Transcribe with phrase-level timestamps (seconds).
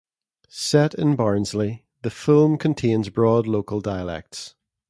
[0.49, 4.55] Set in Barnsley, the film contains broad local dialects.